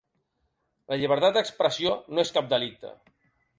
[0.93, 2.95] La llibertat d'expressió no és cap delicte.